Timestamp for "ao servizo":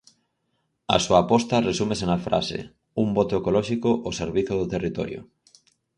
4.05-4.53